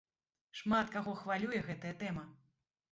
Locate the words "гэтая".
1.71-1.95